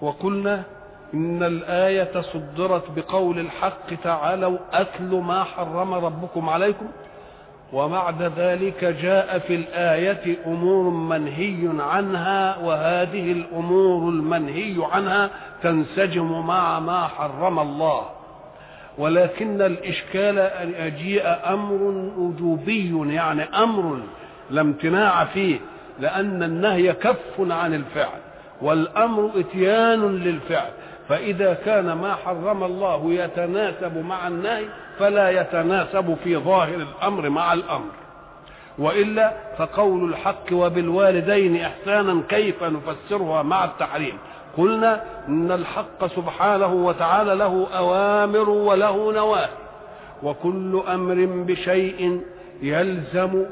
[0.00, 0.62] وقلنا
[1.14, 6.86] إن الآية صدرت بقول الحق تعالوا أتل ما حرم ربكم عليكم
[7.72, 15.30] وبعد ذلك جاء في الآية أمور منهي عنها وهذه الأمور المنهي عنها
[15.62, 18.02] تنسجم مع ما حرم الله
[18.98, 21.82] ولكن الإشكال أن يجيء أمر
[22.18, 24.00] وجوبي يعني أمر
[24.50, 25.58] لا امتناع فيه
[26.00, 28.20] لأن النهي كف عن الفعل.
[28.62, 30.70] والأمر إتيان للفعل.
[31.08, 34.64] فإذا كان ما حرم الله يتناسب مع النهي
[34.98, 37.90] فلا يتناسب في ظاهر الأمر مع الأمر.
[38.78, 44.18] وإلا فقول الحق وبالوالدين إحسانا كيف نفسرها مع التحريم.
[44.56, 49.48] قلنا إن الحق سبحانه وتعالى له أوامر وله نواهي.
[50.22, 52.20] وكل أمر بشيء
[52.62, 53.44] يلزم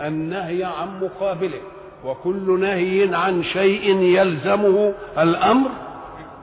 [0.00, 1.60] النهي عن مقابله.
[2.04, 5.70] وكل نهي عن شيء يلزمه الأمر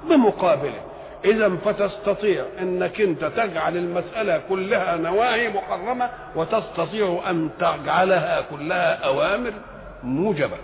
[0.10, 0.82] بمقابله.
[1.26, 9.54] إذا فتستطيع إنك أنت تجعل المسألة كلها نواهي محرمه وتستطيع أن تجعلها كلها أوامر
[10.04, 10.58] موجبة.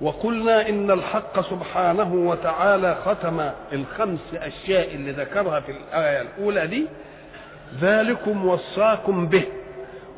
[0.00, 6.86] وقلنا إن الحق سبحانه وتعالى ختم الخمس أشياء اللي ذكرها في الآية الأولى دي.
[7.80, 9.44] ذلكم وصاكم به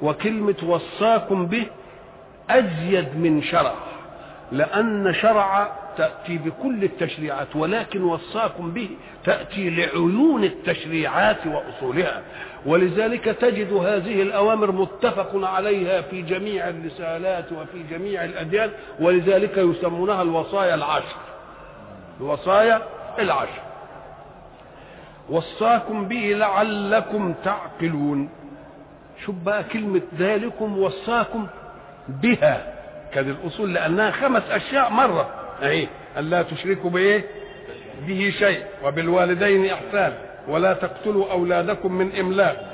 [0.03, 1.67] وكلمة وصاكم به
[2.51, 3.75] أزيد من شرع
[4.53, 8.89] لأن شرع تأتي بكل التشريعات ولكن وصاكم به
[9.25, 12.23] تأتي لعيون التشريعات وأصولها.
[12.67, 18.71] ولذلك تجد هذه الأوامر متفق عليها في جميع الرسالات وفي جميع الأديان
[19.01, 21.17] ولذلك يسمونها الوصايا العشر.
[22.21, 22.83] الوصايا
[23.19, 23.63] العشر.
[25.31, 28.29] وصاكم به لعلكم تعقلون.
[29.25, 31.47] شوف بقى كلمة ذلكم وصاكم
[32.09, 32.73] بها
[33.15, 35.29] كان الاصول لأنها خمس أشياء مرة.
[35.63, 35.87] اهي
[36.19, 37.25] الا تشركوا بإيه؟
[38.07, 38.61] به شيء.
[38.85, 40.13] وبالوالدين إحسان.
[40.49, 42.73] ولا تقتلوا أولادكم من إملاق.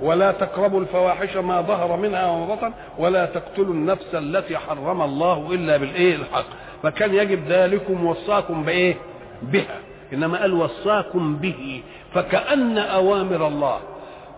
[0.00, 2.72] ولا تقربوا الفواحش ما ظهر منها وما بطن.
[2.98, 6.46] ولا تقتلوا النفس التي حرم الله إلا بالإيه؟ الحق.
[6.82, 8.94] فكان يجب ذلكم وصاكم بإيه؟
[9.42, 9.78] بها.
[10.12, 11.82] إنما قال وصاكم به.
[12.14, 13.80] فكأن أوامر الله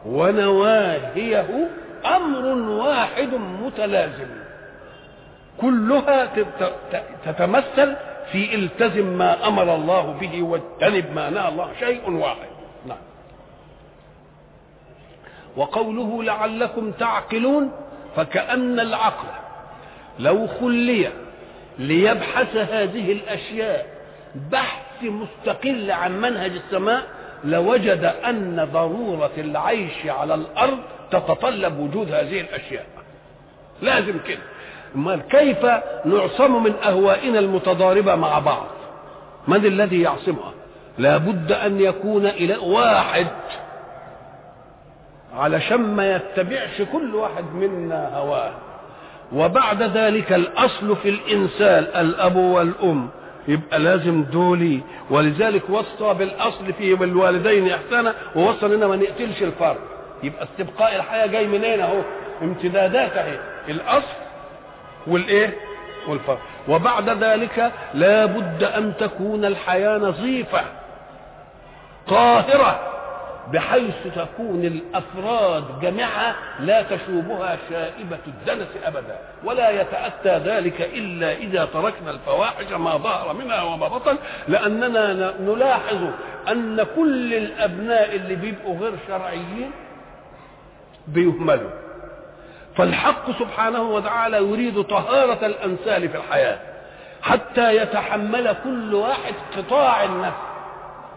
[0.07, 1.69] ونواهيه
[2.17, 4.29] أمر واحد متلازم.
[5.61, 6.29] كلها
[7.25, 7.97] تتمثل
[8.33, 12.49] في التزم ما أمر الله به واجتنب ما نهى الله شيء واحد.
[12.87, 12.99] نعم.
[15.57, 17.73] وقوله لعلكم تعقلون
[18.17, 19.29] فكأن العقل
[20.19, 21.11] لو خلي
[21.79, 23.87] ليبحث هذه الأشياء
[24.53, 27.03] بحث مستقل عن منهج السماء
[27.45, 30.79] لوجد أن ضرورة العيش على الأرض
[31.11, 32.87] تتطلب وجود هذه الأشياء.
[33.83, 34.43] لازم كده.
[34.97, 35.67] امال كيف
[36.05, 38.67] نعصم من أهوائنا المتضاربة مع بعض؟
[39.49, 40.53] من الذي يعصمها؟
[40.99, 43.27] لابد أن يكون إلى واحد.
[45.37, 48.53] علشان ما يتبعش كل واحد منا هواه.
[49.33, 53.09] وبعد ذلك الأصل في الإنسان الأب والأم.
[53.49, 54.81] يبقى لازم دولي.
[55.11, 59.79] ولذلك وصى بالأصل في بالوالدين احسانا ووصى لنا ما نقتلش الفرد.
[60.23, 62.03] يبقى استبقاء الحياة جاي منين أهو؟
[62.43, 63.39] امتدادات أهي.
[63.69, 64.17] الأصل
[65.07, 65.55] والإيه؟
[66.09, 66.39] والفرد.
[66.69, 70.61] وبعد ذلك لا بد أن تكون الحياة نظيفة
[72.09, 72.96] طاهرة.
[73.53, 82.11] بحيث تكون الأفراد جميعها لا تشوبها شائبة الدنس أبدا ولا يتأتى ذلك إلا إذا تركنا
[82.11, 84.17] الفواحش ما ظهر منها وما بطن.
[84.49, 86.11] لأننا نلاحظ
[86.49, 89.71] أن كل الأبناء اللي بيبقوا غير شرعيين
[91.09, 91.71] بيهملوا.
[92.77, 96.59] فالحق سبحانه وتعالى يريد طهارة الأنسال في الحياة
[97.23, 100.56] حتى يتحمل كل واحد قطاع النفس.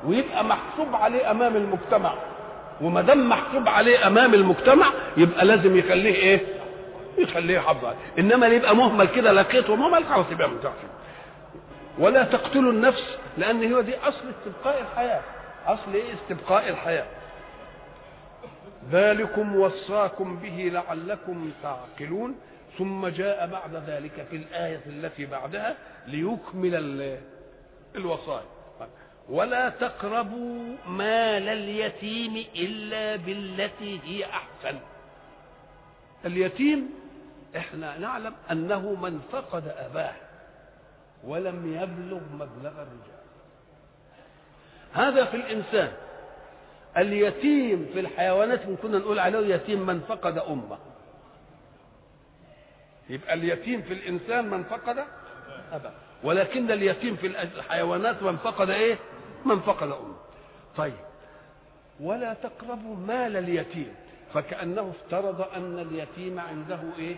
[0.05, 2.13] ويبقى محسوب عليه أمام المجتمع.
[2.81, 4.85] وما دام محسوب عليه أمام المجتمع
[5.17, 6.41] يبقى لازم يخليه إيه؟
[7.17, 7.93] يخليه حظ.
[8.19, 10.73] إنما اللي يبقى مهمل كده لقيته مهمل خلاص يبقى متعرف
[11.99, 15.21] ولا تقتلوا النفس لأن هي دي أصل استبقاء الحياة.
[15.67, 17.05] أصل إيه؟ استبقاء الحياة.
[18.91, 22.35] ذلكم وصاكم به لعلكم تعقلون.
[22.77, 25.75] ثم جاء بعد ذلك في الآية التي بعدها
[26.07, 27.17] ليكمل
[27.95, 28.43] الوصايا.
[29.29, 34.79] ولا تقربوا مال اليتيم إلا بالتي هي أحسن.
[36.25, 36.89] اليتيم
[37.57, 40.13] إحنا نعلم أنه من فقد أباه
[41.23, 43.19] ولم يبلغ مبلغ الرجال.
[44.93, 45.91] هذا في الإنسان.
[46.97, 50.77] اليتيم في الحيوانات كنا نقول عليه يتيم من فقد أمه.
[53.09, 55.03] يبقى اليتيم في الإنسان من فقد
[55.71, 55.91] أباه.
[56.23, 58.97] ولكن اليتيم في الحيوانات من فقد إيه؟
[59.45, 60.15] من فقد أمه.
[60.77, 60.93] طيب.
[61.99, 63.95] ولا تقربوا مال اليتيم.
[64.33, 67.15] فكأنه افترض أن اليتيم عنده إيه؟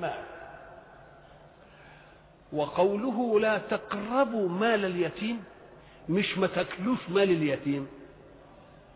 [0.00, 0.24] مال.
[2.52, 5.44] وقوله لا تقربوا مال اليتيم
[6.08, 7.88] مش ما تاكلوش مال اليتيم.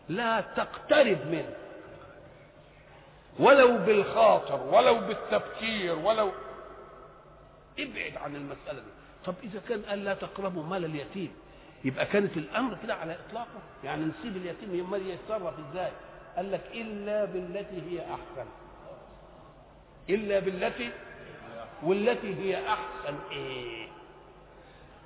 [0.08, 1.54] لا تقترب منه.
[3.38, 6.30] ولو بالخاطر ولو بالتفكير ولو
[7.78, 8.90] ابعد عن المسألة دي.
[9.26, 11.32] طب إذا كان قال لا تقربوا مال اليتيم
[11.86, 13.60] يبقى كانت الأمر كده على إطلاقه.
[13.84, 15.90] يعني نسيب اليتيم يمال يتصرف إزاي؟
[16.36, 18.48] قال لك إلا بالتي هي أحسن.
[20.10, 20.90] إلا بالتي
[21.82, 23.86] والتي هي أحسن إيه؟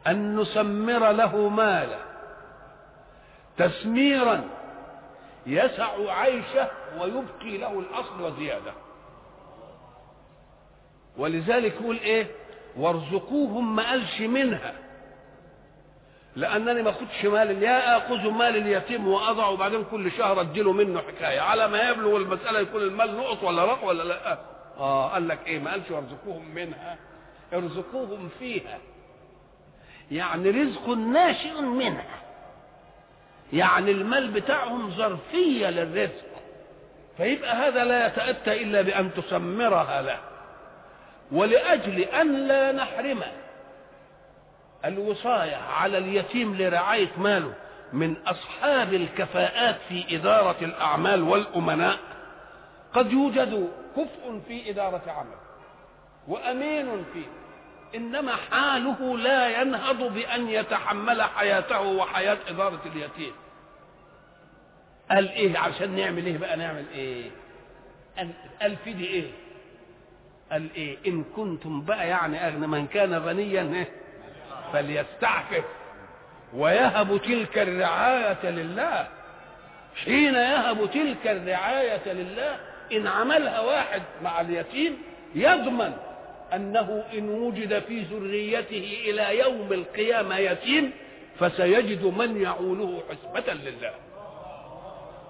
[0.06, 1.98] أن نسمر له مالا.
[3.56, 4.44] تسميرا
[5.46, 6.68] يسع عيشه
[6.98, 8.72] ويبقي له الأصل وزيادة.
[11.16, 12.26] ولذلك يقول إيه؟
[12.76, 14.74] وارزقوهم ما قالش منها.
[16.40, 21.40] لأنني ما اخدش مال يا أخذ مال اليتيم واضع وبعدين كل شهر أديله منه حكاية.
[21.40, 24.38] على ما يبلغ المسألة يكون المال نقط ولا رق ولا لأ.
[24.78, 26.96] آه قال لك إيه؟ ما قالش وارزقوهم منها.
[27.52, 28.78] ارزقوهم فيها.
[30.10, 32.20] يعني رزق ناشئ منها.
[33.52, 36.31] يعني المال بتاعهم ظرفية للرزق.
[37.16, 40.19] فيبقى هذا لا يتأتى إلا بأن تسمرها له.
[41.32, 43.22] ولأجل أن لا نحرم
[44.84, 47.54] الوصاية على اليتيم لرعاية ماله
[47.92, 51.98] من أصحاب الكفاءات في إدارة الأعمال والأمناء
[52.92, 55.36] قد يوجد كفء في إدارة عمل
[56.28, 57.26] وأمين فيه
[57.94, 63.32] إنما حاله لا ينهض بأن يتحمل حياته وحياة إدارة اليتيم.
[65.10, 67.30] قال إيه عشان نعمل إيه بقى؟ نعمل إيه؟
[68.62, 69.30] قال في دي إيه؟
[70.52, 73.88] قال إيه؟ إن كنتم بقى يعني أغنى من كان غنيا إيه؟
[74.72, 75.64] فليستعفف
[76.55, 79.08] ويهب تلك الرعاية لله.
[80.05, 82.56] حين يهب تلك الرعاية لله
[82.93, 84.99] إن عملها واحد مع اليتيم
[85.34, 85.93] يضمن
[86.55, 90.93] أنه إن وجد في ذريته إلى يوم القيامة يتيم
[91.38, 93.93] فسيجد من يعوله حسبة لله.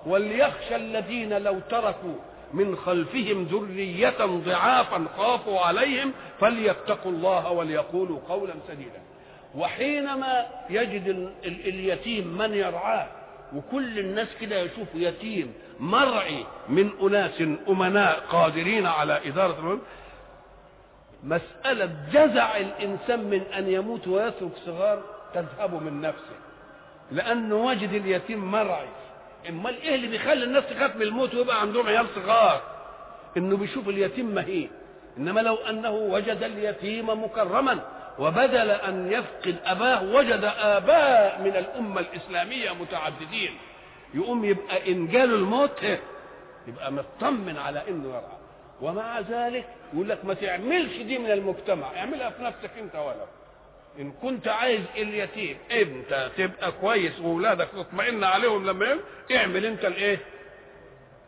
[0.07, 2.15] وليخشى الذين لو تركوا
[2.53, 9.01] من خلفهم ذرية ضعافا خافوا عليهم فليتقوا الله وليقولوا قولا سديدا.
[9.55, 13.07] وحينما يجد اليتيم من يرعاه
[13.57, 19.81] وكل الناس كده يشوفوا يتيم مرعي من أناس أمناء قادرين على إدارة المهم
[21.25, 25.03] مسألة جزع الإنسان من أن يموت ويترك صغار
[25.35, 26.37] تذهب من نفسه.
[27.13, 28.89] لأنه وجد اليتيم مرعي.
[29.49, 32.63] امال إيه اللي بيخلي الناس تخاف من الموت ويبقى عندهم عيال صغار.
[33.37, 34.71] إنه بيشوف اليتيم مهين.
[35.19, 37.81] إنما لو أنه وجد اليتيم مكرما
[38.19, 43.51] وبدل أن يفقد أباه وجد آباء من الأمة الإسلامية متعددين.
[44.15, 45.83] يقوم يبقى ان جاله الموت
[46.69, 48.41] يبقى مطمن على إنه يرعى.
[48.81, 49.65] ومع ذلك
[49.95, 53.27] يقول لك ما تعملش دي من المجتمع اعملها في نفسك أنت ولو
[53.99, 58.99] إن كنت عايز اليتيم أنت تبقى كويس واولادك تطمئن عليهم لما
[59.37, 60.19] اعمل أنت الإيه؟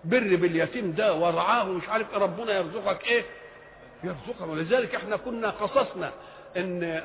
[0.05, 3.25] بر باليتيم ده وارعاه ومش عارف ربنا يرزقك إيه؟
[4.05, 6.13] يرزقك ولذلك إحنا كنا قصصنا
[6.57, 7.03] إن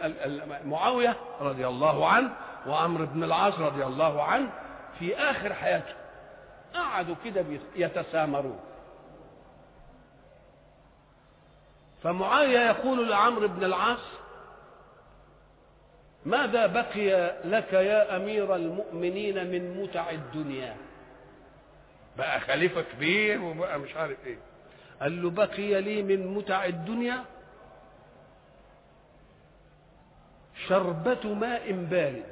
[0.66, 2.34] معاوية رضي الله عنه
[2.68, 4.50] وعمرو بن العاص رضي الله عنه
[5.00, 5.94] في آخر حياته
[6.74, 8.60] قعدوا كده يتسامرون.
[12.04, 14.00] فمعاوية يقول لعمرو بن العاص
[16.26, 20.76] ماذا بقي لك يا أمير المؤمنين من متع الدنيا؟
[22.18, 24.38] بقى خليفة كبير وبقى مش عارف إيه.
[25.02, 27.26] قال له بقي لي من متع الدنيا
[30.68, 32.24] شربة ماء بارد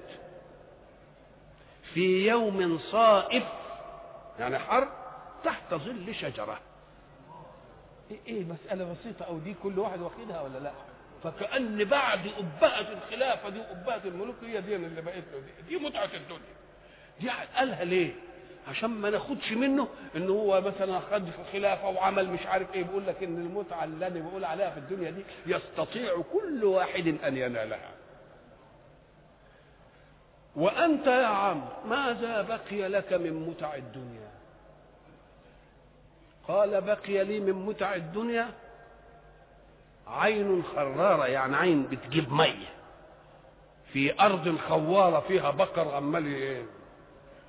[1.93, 3.43] في يوم صائف
[4.39, 4.87] يعني حر
[5.43, 6.59] تحت ظل شجرة.
[8.11, 10.71] إيه إيه مسألة بسيطة أو دي كل واحد واخدها ولا لأ؟
[11.23, 16.09] فكأن بعد أبهة الخلافة دي وأبهة الملوك هي دي اللي بقت له دي, دي متعة
[16.13, 16.55] الدنيا.
[17.21, 18.13] دي قالها ليه؟
[18.67, 23.07] عشان ما ناخدش منه إن هو مثلا خد في خلافة وعمل مش عارف إيه بيقول
[23.07, 27.91] لك إن المتعة اللي أنا بقول عليها في الدنيا دي يستطيع كل واحد أن ينالها.
[30.55, 34.29] وأنت يا عم ماذا بقي لك من متع الدنيا؟
[36.47, 38.49] قال بقي لي من متع الدنيا
[40.07, 42.75] عين خرارة يعني عين بتجيب مية.
[43.93, 46.65] في أرض خوارة فيها بقر عمال إيه؟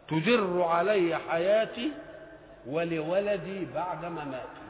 [0.08, 1.92] تدر علي حياتي
[2.66, 4.66] ولولدي بعد مماتي.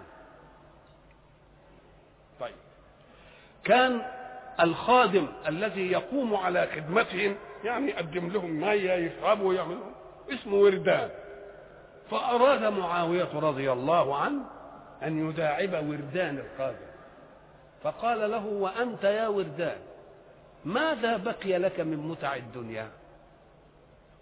[2.40, 2.55] طيب.
[3.64, 4.02] كان
[4.61, 9.90] الخادم الذي يقوم على خدمتهم يعني يقدم لهم مية يشربوا ويعملوا.
[10.32, 11.10] اسمه وردان.
[12.10, 14.42] فأراد معاوية رضي الله عنه
[15.02, 16.86] أن يداعب وردان الخادم
[17.82, 19.76] فقال له وأنت يا وردان
[20.64, 22.88] ماذا بقي لك من متع الدنيا؟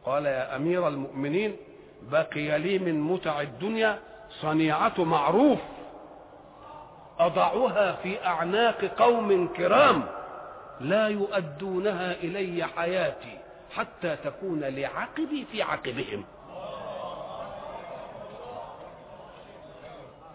[0.05, 1.57] قال يا أمير المؤمنين
[2.03, 3.99] بقي لي من متع الدنيا
[4.31, 5.59] صنيعة معروف
[7.19, 10.03] أضعها في أعناق قوم كرام.
[10.81, 13.39] لا يؤدونها إلي حياتي
[13.77, 16.25] حتى تكون لعقبي في عقبهم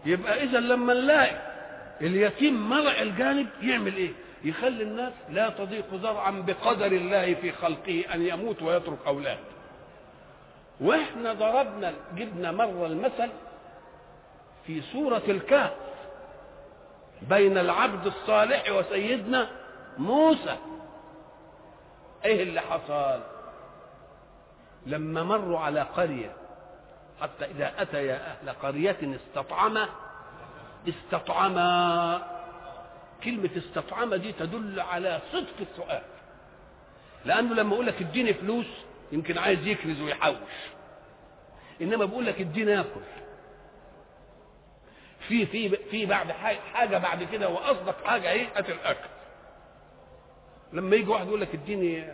[0.06, 1.50] يبقى إذا لما نلاقي
[2.02, 4.12] اليتيم مرع الجانب يعمل إيه؟
[4.44, 9.38] يخلي الناس لا تضيق ذرعا بقدر الله في خلقه أن يموت ويترك أولاد
[10.82, 13.30] وإحنا ضربنا جبنا مرة المثل
[14.68, 15.72] في سورة الكهف
[17.22, 19.50] بين العبد الصالح وسيدنا
[20.00, 20.58] موسى.
[22.26, 23.22] إيه اللي حصل؟
[24.86, 26.32] لما مروا على قرية
[27.22, 29.90] حتى إذا أتيا أهل قرية استطعما
[30.88, 32.40] استطعما
[33.24, 36.02] كلمة استطعما دي تدل على صدق السؤال.
[37.26, 38.68] لأنه لما يقول لك اديني فلوس
[39.12, 40.36] يمكن عايز يكنز ويحوش.
[41.82, 43.02] إنما بيقول لك اديني آكل.
[45.28, 46.32] في في في بعد
[46.74, 49.10] حاجة بعد كده وأصدق حاجة إيه هات الاكل
[50.74, 52.08] لما يجي واحد يقول لك اديني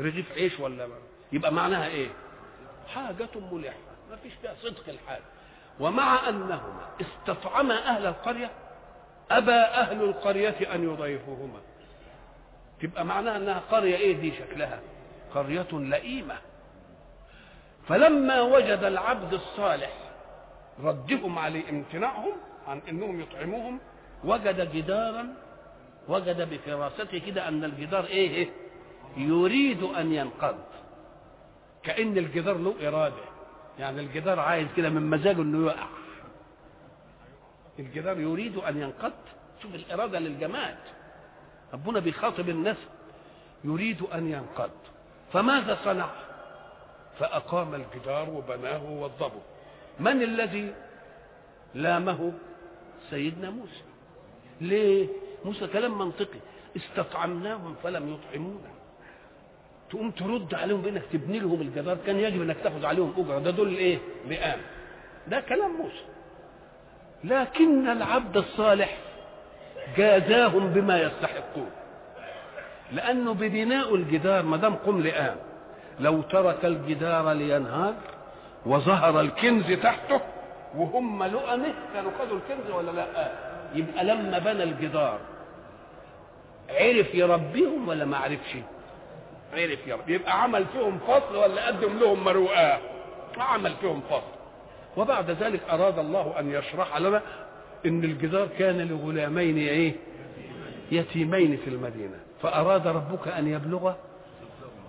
[0.00, 0.94] رغيف عيش ولا ما.
[1.32, 2.08] يبقى معناها إيه؟
[2.94, 3.76] حاجة ملحة
[4.10, 5.20] ما فيش فيها صدق الحال.
[5.80, 8.50] ومع أنهما استطعما أهل القرية
[9.30, 11.60] أبى أهل القرية أن يضيفوهما.
[12.82, 14.80] تبقى معناها أنها قرية إيه دي شكلها؟
[15.34, 16.36] قرية لئيمة.
[17.88, 19.92] فلما وجد العبد الصالح
[20.82, 22.32] ردهم عليه امتناعهم
[22.68, 23.78] عن إنهم يطعموهم
[24.24, 25.34] وجد جدارا
[26.10, 28.50] وجد بفراسته كده أن الجدار إيه
[29.16, 30.58] يريد أن ينقض.
[31.82, 33.24] كأن الجدار له إرادة.
[33.78, 35.86] يعني الجدار عايز كده من مزاجه إنه يقع.
[37.78, 39.12] الجدار يريد أن ينقض.
[39.62, 40.76] شوف الإرادة للجماد.
[41.72, 42.76] ربنا بيخاطب الناس.
[43.64, 44.70] يريد أن ينقض.
[45.32, 46.10] فماذا صنع؟
[47.18, 49.40] فأقام الجدار وبناه ووضبه.
[50.00, 50.74] من الذي
[51.74, 52.32] لامه؟
[53.10, 53.82] سيدنا موسى.
[54.60, 55.08] ليه؟
[55.44, 56.38] موسى كلام منطقي.
[56.76, 58.70] استطعمناهم فلم يطعمونا.
[59.90, 63.38] تقوم ترد عليهم بإنك تبني لهم الجدار كان يجب إنك تاخذ عليهم أجرة.
[63.38, 64.58] ده دول إيه؟ لئام
[65.26, 66.04] ده كلام موسى.
[67.24, 68.98] لكن العبد الصالح
[69.96, 71.70] جازاهم بما يستحقون.
[72.92, 75.36] لأنه ببناء الجدار ما دام قم لئام
[76.00, 77.94] لو ترك الجدار لينهار
[78.66, 80.20] وظهر الكنز تحته
[80.76, 83.32] وهم لؤمه كانوا خدوا الكنز ولا لا؟
[83.74, 85.18] يبقى لما بنى الجدار
[86.70, 88.56] عرف يربيهم ولا ما عرفش؟
[89.52, 90.14] عرف يربي.
[90.14, 92.80] يبقى عمل فيهم فصل ولا قدم لهم مروءة؟
[93.38, 94.22] عمل فيهم فصل.
[94.96, 97.22] وبعد ذلك أراد الله أن يشرح لنا
[97.86, 99.92] إن الجدار كان لغلامين إيه؟
[100.92, 102.16] يتيمين في المدينة.
[102.42, 103.92] فأراد ربك أن يبلغ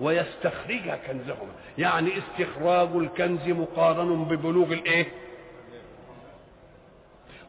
[0.01, 5.07] ويستخرج كنزهما يعني استخراج الكنز مقارن ببلوغ الإيه؟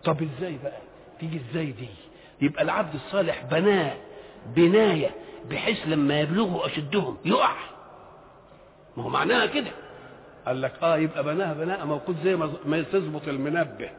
[0.04, 0.78] طب إزاي بقى؟
[1.20, 1.88] تيجي إزاي دي؟
[2.40, 3.94] يبقى العبد الصالح بناه
[4.46, 5.10] بناية
[5.50, 7.54] بحيث لما يبلغوا أشدهم يقع.
[8.96, 9.70] ما هو معناها كده.
[10.46, 13.90] قال لك آه يبقى بناها بناء موقوت زي ما تظبط المنبه.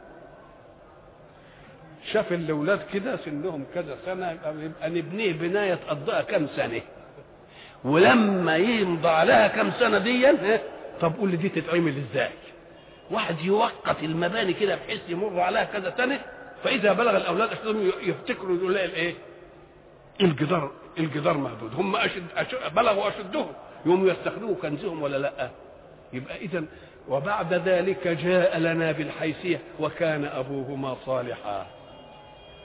[2.12, 6.82] شاف الأولاد كده سنهم كذا سنة يبقى نبنيه بناية تقضيها كام سنة؟
[7.84, 10.28] ولما يمضى عليها كم سنة دي
[11.02, 12.30] طب قول لي دي تتعمل إزاي؟
[13.14, 16.20] واحد يوقت المباني كده بحيث يمر عليها كذا سنة
[16.64, 19.14] فإذا بلغ الأولاد اشدهم يفتكروا يقول الإيه؟
[20.22, 21.74] الجدار الجدار مهدود.
[21.76, 23.52] هم أشد, أشد بلغوا أشدهم.
[23.86, 25.50] يقوموا يستخدموا كنزهم ولا لأ؟
[26.14, 26.64] يبقى اذا
[27.10, 31.66] وبعد ذلك جاء لنا بالحيثية وكان أبوهما صالحا.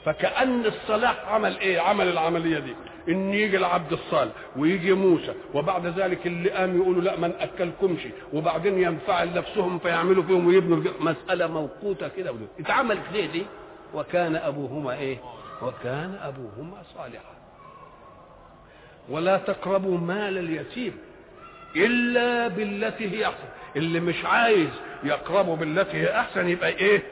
[0.05, 2.75] فكأن الصلاح عمل إيه؟ عمل العملية دي.
[3.09, 8.01] ان يجي العبد الصالح ويجي موسى وبعد ذلك اللي قام يقولوا لا ما ناكلكمش
[8.33, 12.35] وبعدين ينفعل نفسهم فيعملوا فيهم ويبنوا مسألة موقوتة كده.
[12.61, 13.43] اتعملت ليه دي؟
[13.95, 15.19] وكان أبوهما إيه؟
[15.63, 17.35] وكان أبوهما صالحا.
[19.09, 20.97] ولا تقربوا مال اليتيم
[21.77, 23.49] إلا بالتي هي أحسن.
[23.77, 24.69] اللي مش عايز
[25.05, 27.03] يقربه بالتي هي أحسن يبقى إيه؟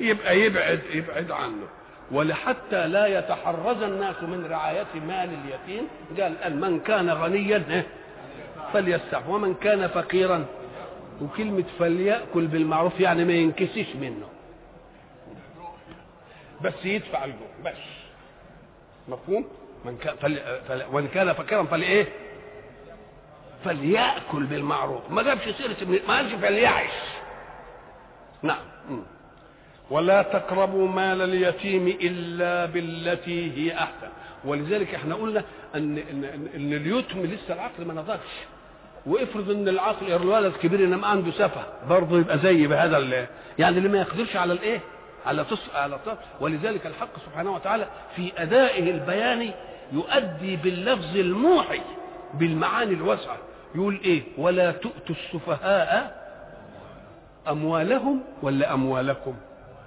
[0.00, 1.66] يبقى يبعد يبعد عنه.
[2.12, 5.88] ولحتى لا يتحرز الناس من رعاية مال اليتيم
[6.20, 7.84] قال قال من كان غنيا
[8.72, 10.44] فليستعف ومن كان فقيرا.
[11.22, 14.28] وكلمة فليأكل بالمعروف يعني ما ينكسش منه.
[16.62, 17.72] بس يدفع الجوع بس.
[19.08, 19.48] مفهوم؟
[19.84, 20.40] من كان فل...
[20.68, 20.82] فل...
[20.92, 22.06] وإن كان فقيرا فلايه
[23.64, 25.10] فليأكل بالمعروف.
[25.10, 25.76] ما جابش سيرة
[26.08, 26.90] ما قالش فليعش
[28.42, 28.64] نعم.
[29.90, 34.08] ولا تقربوا مال اليتيم إلا بالتي هي أحسن.
[34.44, 36.24] ولذلك إحنا قلنا ان ان,
[36.56, 38.46] إن اليتم لسه العقل ما نضجش
[39.06, 43.26] وافرض إن العقل الولد كبير إنما عنده سفه برضه يبقى زي بهذا
[43.58, 44.80] يعني اللي ما يقدرش على الايه
[45.26, 45.74] على تص...
[45.74, 46.16] على تص...
[46.40, 49.50] ولذلك الحق سبحانه وتعالى في أدائه البياني
[49.92, 51.80] يؤدي باللفظ الموحي
[52.34, 53.36] بالمعاني الواسعة.
[53.74, 56.26] يقول إيه؟ ولا تؤتوا السفهاء
[57.48, 59.34] أموالهم ولا أموالكم.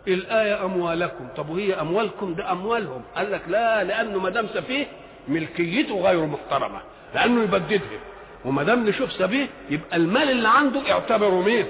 [0.08, 1.28] الآية أموالكم.
[1.38, 3.02] طب وهي أموالكم؟ ده أموالهم.
[3.16, 4.86] قال لك لا لأنه ما دام سفيه
[5.28, 6.80] ملكيته غير محترمة
[7.16, 8.00] لأنه يبددها
[8.46, 11.66] وما دام نشوف سفيه يبقى المال اللي عنده اعتبره مين؟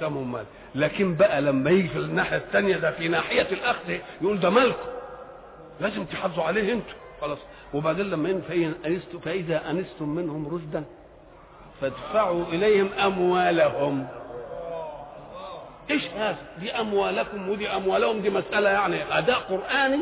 [0.00, 0.44] سمه مال.
[0.74, 3.90] لكن بقى لما يجي في الناحية الثانية ده في ناحية الأخذ
[4.22, 4.88] يقول ده مالكم.
[5.80, 6.94] لازم تحافظوا عليه أنتوا.
[7.20, 7.38] خلاص.
[7.74, 8.30] وبعدين لما
[9.24, 10.84] فإذا أنستم منهم رشدا
[11.80, 14.06] فادفعوا إليهم أموالهم.
[15.90, 19.98] إيش هذا دي اموالكم ودي أموالهم دي مسألة يعني أداء قرآني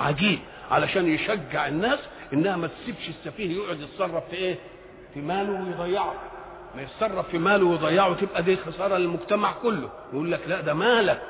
[0.00, 0.38] عجيب
[0.70, 1.98] علشان يشجع الناس
[2.32, 4.56] إنها ما تسيبش السفيه يقعد يتصرف في إيه؟
[5.14, 6.14] في ماله ويضيعه.
[6.76, 9.90] ما يتصرف في ماله ويضيعه تبقى دي خسارة للمجتمع كله.
[10.12, 11.22] يقول لك لا ده مالك.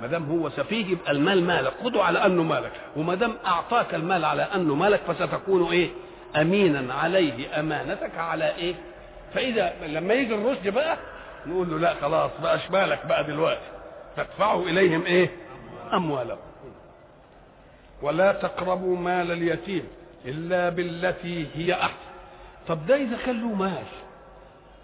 [0.00, 1.72] ما دام هو سفيه يبقى المال مالك.
[1.84, 2.72] خده على أنه مالك.
[2.96, 5.90] وما دام أعطاك المال على أنه مالك فستكون إيه؟
[6.36, 8.74] أمينا عليه أمانتك على إيه؟
[9.34, 10.96] فإذا لما يجي الرشد بقى
[11.48, 13.66] نقول له لا خلاص بقى مالك بقى دلوقتي.
[14.16, 15.30] تدفعوا إليهم إيه؟
[15.92, 16.38] أموالهم.
[18.02, 19.84] ولا تقربوا مال اليتيم
[20.24, 22.08] إلا بالتي هي أحسن.
[22.68, 23.84] طب ده إذا كان له مال.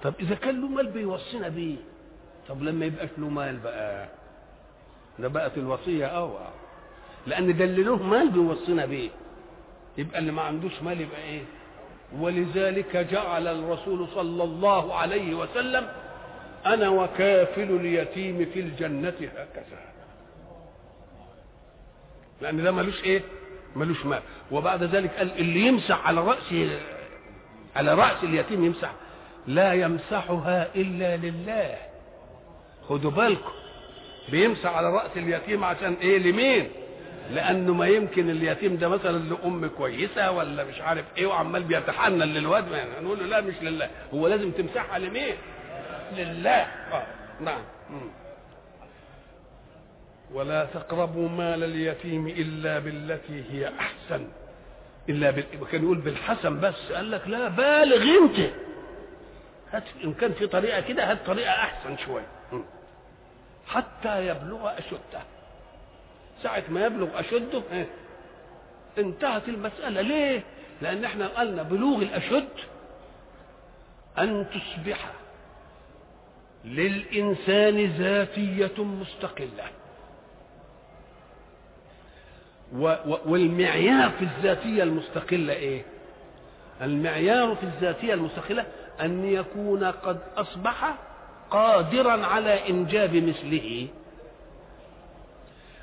[0.03, 1.77] طب إذا كان له مال بيوصينا بيه.
[2.48, 4.09] طب لما يبقاش له مال بقى؟
[5.18, 6.48] ده بقت الوصية أوعى.
[7.27, 9.11] لأن ده اللي له مال بيوصينا بيه.
[9.98, 11.42] يبقى اللي ما عندوش مال يبقى إيه؟
[12.18, 15.88] ولذلك جعل الرسول صلى الله عليه وسلم
[16.66, 19.79] أنا وكافل اليتيم في الجنة هكذا.
[22.40, 23.22] لأن ده ملوش إيه؟
[23.77, 24.20] ملوش مال.
[24.50, 26.55] وبعد ذلك قال اللي يمسح على رأس
[27.77, 28.92] على رأس اليتيم يمسح.
[29.46, 31.77] لا يمسحها إلا لله.
[32.88, 33.53] خدوا بالكم.
[34.29, 36.68] بيمسح على رأس اليتيم عشان إيه؟ لمين؟
[37.31, 42.64] لأنه ما يمكن اليتيم ده مثلا لأم كويسة ولا مش عارف إيه وعمال بيتحنن للواد
[43.03, 43.90] نقول له لا مش لله.
[44.14, 45.35] هو لازم تمسحها لمين؟
[46.12, 46.67] لله.
[47.40, 47.62] نعم.
[50.33, 54.29] ولا تقربوا مال اليتيم إلا بالتي هي أحسن.
[55.09, 55.45] إلا بال...
[55.73, 56.93] كان يقول بالحسن بس.
[56.93, 58.51] قال لك لا بالغ أنت.
[59.73, 62.27] هات إن كان في طريقة كده هات طريقة أحسن شوية.
[63.67, 65.23] حتى يبلغ أشده.
[66.43, 67.87] ساعة ما يبلغ أشده آه
[68.99, 70.01] انتهت المسألة.
[70.01, 70.43] ليه؟
[70.83, 72.49] لأن إحنا قلنا بلوغ الأشد
[74.19, 75.11] أن تصبح
[76.64, 79.64] للإنسان ذاتية مستقلة
[83.27, 85.83] والمعيار في الذاتية المستقلة إيه؟
[86.83, 88.64] المعيار في الذاتية المستقلة
[89.00, 90.94] أن يكون قد أصبح
[91.50, 93.88] قادرا على إنجاب مثله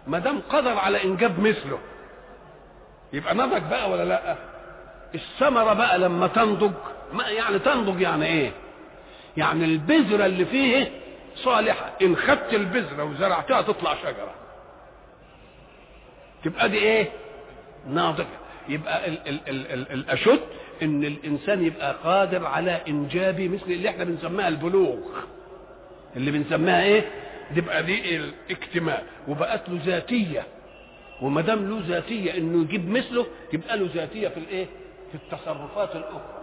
[0.07, 1.79] ما دام قدر على إنجاب مثله
[3.13, 4.35] يبقى نضج بقى ولا لأ؟
[5.15, 6.71] الثمرة بقى لما تنضج
[7.13, 8.51] ما يعني تنضج يعني إيه؟
[9.37, 10.91] يعني البذره اللي فيه
[11.35, 11.91] صالحة.
[12.01, 14.33] إن خدت البذره وزرعتها تطلع شجرة.
[16.43, 17.09] تبقى دي إيه؟
[17.87, 18.25] ناضجة.
[18.69, 20.39] يبقى ال ال ال ال الأشد
[20.83, 24.97] إن الإنسان يبقى قادر على إنجاب مثل اللي إحنا بنسميها البلوغ.
[26.15, 27.09] اللي بنسميها إيه؟
[27.55, 29.03] تبقى دي الاكتمال.
[29.27, 30.43] وبقت له ذاتية.
[31.21, 34.65] وما دام له ذاتية إنه يجيب مثله تبقى له ذاتية في الإيه؟
[35.11, 36.40] في التصرفات الأخرى.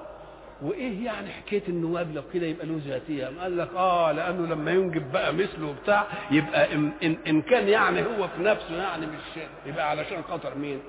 [0.63, 5.13] وإيه يعني حكاية النواب لو كده يبقى له ذاتية؟ قال لك آه لأنه لما ينجب
[5.13, 9.91] بقى مثله بتاع يبقى إن, إن, إن كان يعني هو في نفسه يعني مش يبقى
[9.91, 10.81] علشان خاطر مين؟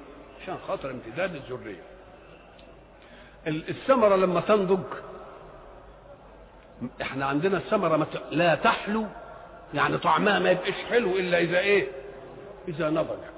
[0.41, 1.81] عشان خاطر امتداد الذرية.
[3.47, 4.83] الثمرة لما تنضج
[7.01, 8.07] إحنا عندنا الثمرة.
[8.31, 9.05] لا تحلو
[9.73, 11.87] يعني طعمها ما يبقاش حلو إلا إذا إيه؟
[12.67, 13.29] إذا نضجت.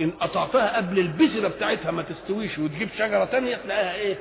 [0.00, 4.18] إن قطعتها قبل البذرة بتاعتها ما تستويش وتجيب شجرة تانية تلاقيها إيه؟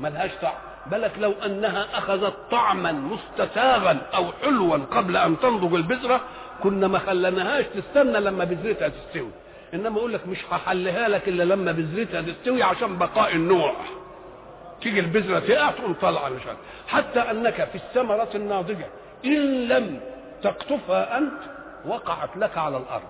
[0.00, 0.54] ملهاش طعم.
[0.86, 6.20] بالك لو أنها أخذت طعما مستساغا أو حلوا قبل أن تنضج البذرة
[6.62, 9.30] كنا ما خلناهاش تستنى لما بذرتها تستوي.
[9.74, 13.74] إنما أقول لك مش هحلها لك إلا لما بذرتها تستوي عشان بقاء النوع.
[14.80, 16.58] تيجي البذرة تقع تقوم طالعة مش عارف.
[16.88, 18.86] حتى أنك في الثمرة الناضجة
[19.24, 20.00] إن لم
[20.42, 21.40] تقطفها أنت
[21.86, 23.02] وقعت لك على الأرض.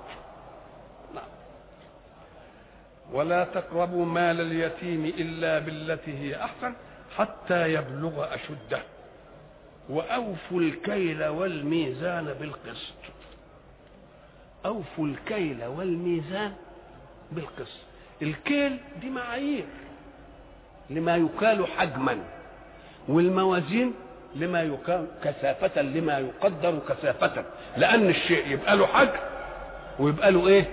[3.13, 6.73] ولا تقربوا مال اليتيم إلا بالتي هي أحسن
[7.17, 8.83] حتى يبلغ أشده.
[9.89, 12.95] وأوفوا الكيل والميزان بالقسط.
[14.67, 16.53] أوفوا الكيل والميزان
[17.33, 17.81] بالقسط.
[18.23, 19.65] الكيل دي معايير
[20.91, 22.19] لما يكال حجما
[23.09, 23.95] والموازين
[24.37, 27.45] لما يقال كثافة لما يقدر كثافة.
[27.77, 29.21] لأن الشيء يبقى له حجم
[29.99, 30.65] ويبقى له إيه؟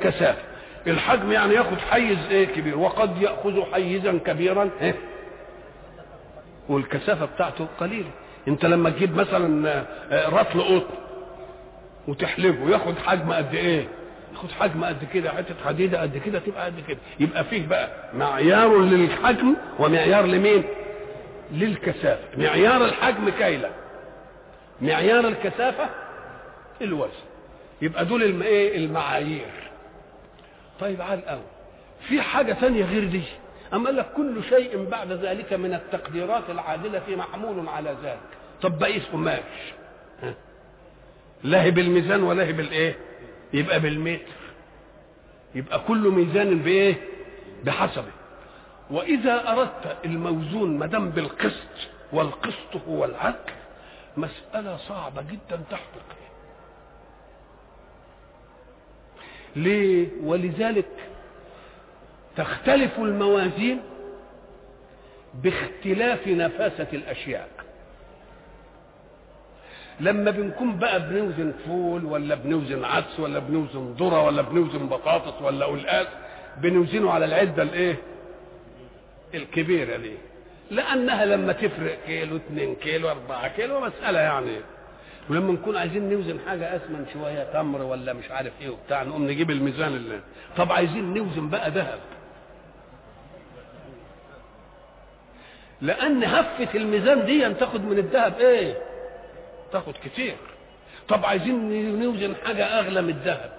[0.00, 0.53] كثافة.
[0.86, 2.78] الحجم يعني ياخد حيز إيه كبير.
[2.78, 4.94] وقد يأخذ حيزا كبيرا إيه؟
[6.68, 8.10] والكثافة بتاعته قليلة.
[8.48, 10.94] أنت لما تجيب مثلا رطل قطن
[12.08, 13.84] وتحلبه ياخد حجم قد إيه؟
[14.32, 16.98] ياخد حجم قد كده حتة حديدة قد كده تبقى قد كده.
[17.20, 20.64] يبقى فيه بقى معيار للحجم ومعيار لمين؟
[21.52, 22.22] للكثافة.
[22.38, 23.70] معيار الحجم كيلا
[24.80, 25.86] معيار الكثافة
[26.82, 27.10] الوزن.
[27.82, 28.42] يبقى دول.
[28.42, 29.46] إيه؟ المعايير.
[30.80, 31.42] طيب على الأول.
[32.08, 33.22] في حاجة ثانية غير دي.
[33.74, 38.18] أما قال لك كل شيء بعد ذلك من التقديرات العادلة محمول على ذلك.
[38.62, 39.42] طب بقيس قماش
[41.44, 42.96] لا بالميزان ولا بالإيه؟
[43.52, 44.32] يبقى بالمتر.
[45.54, 46.94] يبقى كل ميزان بإيه؟
[47.64, 48.12] بحسبه.
[48.90, 53.52] وإذا أردت الموزون ما دام بالقسط والقسط هو العدل
[54.16, 56.04] مسألة صعبة جدا تحقق
[59.56, 60.86] ليه؟ ولذلك
[62.36, 63.80] تختلف الموازين
[65.34, 67.48] باختلاف نفاسة الأشياء.
[70.00, 75.66] لما بنكون بقى بنوزن فول ولا بنوزن عدس ولا بنوزن ذرة ولا بنوزن بطاطس ولا
[75.66, 76.06] قلقاس
[76.58, 77.96] بنوزنه على العدة الإيه؟
[79.34, 80.12] الكبيرة دي.
[80.70, 84.56] لأنها لما تفرق كيلو 2 كيلو 4 كيلو مسألة يعني.
[85.30, 89.50] ولما نكون عايزين نوزن حاجة أسمن شوية تمر ولا مش عارف إيه وبتاع نقوم نجيب
[89.50, 90.20] الميزان اللي
[90.56, 91.98] طب عايزين نوزن بقى ذهب.
[95.80, 98.74] لأن هفة الميزان دي تاخد من الذهب إيه؟
[99.72, 100.36] تاخد كتير.
[101.08, 103.52] طب عايزين نوزن حاجة أغلى من الذهب.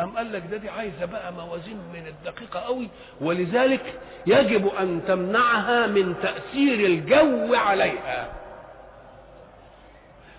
[0.00, 2.88] أم قال لك ده دي عايزة بقى موازين من الدقيقة قوي؟
[3.20, 3.94] ولذلك
[4.26, 8.32] يجب أن تمنعها من تأثير الجو عليها.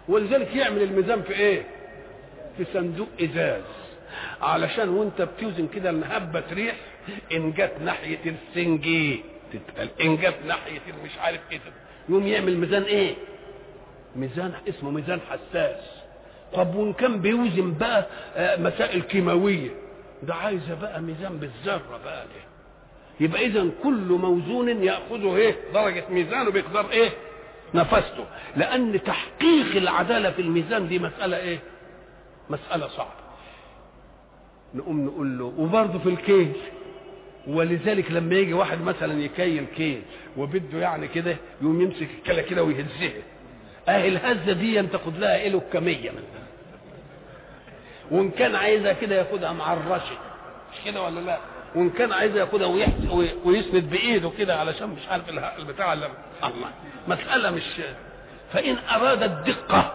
[0.07, 1.63] ولذلك يعمل الميزان في إيه؟
[2.57, 3.61] في صندوق إزاز.
[4.41, 6.75] علشان وانت بتوزن كده هبة ريح
[7.31, 9.21] إن جت ناحية السنجي
[9.53, 11.59] تتقل إن جت ناحية مش عارف إيه
[12.09, 13.15] يقوم يعمل ميزان إيه؟
[14.15, 15.81] ميزان اسمه ميزان حساس.
[16.53, 18.05] طب وإن كان بيوزن بقى
[18.59, 19.69] مسائل كيماوية.
[20.23, 22.41] ده عايزة بقى ميزان بالذرة بقى ده.
[23.19, 27.09] يبقى اذا كل موزون يأخذه إيه؟ درجة ميزانه بيقدر إيه؟
[27.73, 28.25] نفسته
[28.55, 31.59] لأن تحقيق العدالة في الميزان دي مسألة إيه؟
[32.49, 33.09] مسألة صعبة.
[34.75, 36.51] نقوم نقول له وبرضه في الكيل
[37.47, 40.01] ولذلك لما يجي واحد مثلا يكيل كيل
[40.37, 43.11] وبده يعني كده يقوم يمسك الكلى كده ويهزها
[43.89, 45.49] اهي الهزه دي تاخد لها إيه
[46.11, 46.47] مثلا
[48.11, 50.17] وإن كان عايزها كده ياخدها مع الرشد
[50.73, 51.37] مش كده ولا لا؟
[51.75, 52.67] وإن كان عايزها ياخدها
[53.45, 56.09] ويسند بإيده كده علشان مش عارف البتاع اللي
[56.43, 56.69] الله.
[57.07, 57.63] مسألة مش
[58.53, 59.91] فإن أراد الدقة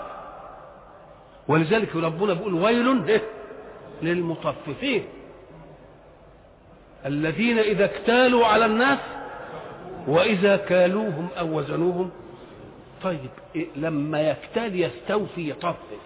[1.49, 3.21] ولذلك ربنا بيقول ويل
[4.03, 5.05] للمطففين.
[7.07, 8.99] الذين إذا اكتالوا على الناس
[10.07, 12.11] وإذا كالوهم أو وزنوهم.
[13.03, 16.03] طيب إيه لما يكتال يستوفي يطفف.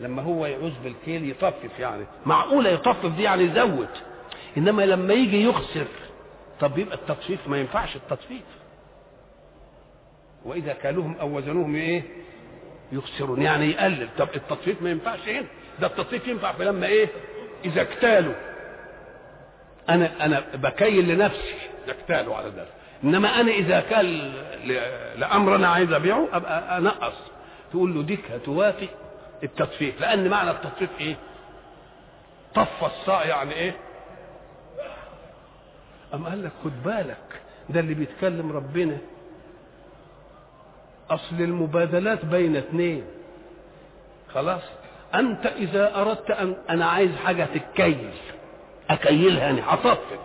[0.00, 2.04] لما هو يعوز بالكيل يطفف يعني.
[2.26, 3.88] معقولة يطفف دي يعني يزود.
[4.56, 5.86] إنما لما يجي يخسر
[6.60, 8.44] طب يبقى التطفيف ما ينفعش التطفيف.
[10.44, 12.02] وإذا كالوهم أو وزنوهم إيه؟
[12.92, 14.08] يخسرون يعني يقلل.
[14.18, 15.46] طب التطفيف ما ينفعش هنا.
[15.80, 17.08] ده التطفيف ينفع في لما إيه؟
[17.64, 18.34] إذا اكتالوا.
[19.88, 21.54] أنا أنا بكيل لنفسي
[21.88, 22.66] اكتالوا على ده.
[23.04, 24.32] إنما أنا إذا كان
[25.16, 27.16] لامر أنا عايز أبيعه أبقى أنقص.
[27.70, 28.88] تقول له ديك هتوافق
[29.42, 30.00] التطفيف.
[30.00, 31.16] لأن معنى التطفيف إيه؟
[32.54, 33.76] طف الصاع يعني إيه؟
[36.16, 38.98] أم قال لك خد بالك ده اللي بيتكلم ربنا.
[41.10, 43.04] أصل المبادلات بين اثنين
[44.34, 44.62] خلاص؟
[45.14, 48.10] أنت إذا أردت أن أنا عايز حاجة تتكيل.
[48.90, 50.18] أكيلها يعني هطفف